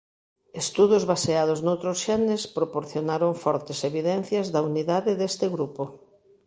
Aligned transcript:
Estudos 0.63 1.03
baseados 1.11 1.59
noutros 1.65 1.97
xenes 2.05 2.41
proporcionaron 2.57 3.31
fortes 3.43 3.79
evidencias 3.89 4.47
da 4.53 4.61
unidade 4.69 5.11
deste 5.19 5.45
grupo. 5.55 5.83